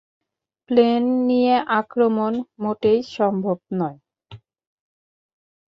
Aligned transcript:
Plane 0.69 1.03
নিয়ে 1.27 1.55
আক্রমণ 1.79 2.33
মোটেই 2.59 2.99
সম্ভব 3.15 3.57
নয়। 3.73 3.97